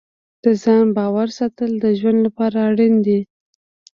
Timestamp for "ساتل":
1.39-1.71